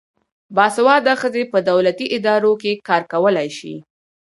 باسواده 0.55 1.13
ښځې 1.21 1.43
په 1.51 1.57
دولتي 1.69 2.05
ادارو 2.17 2.53
کې 2.61 2.71
کار 2.87 3.01
کولای 3.13 3.49
شي. 3.57 3.73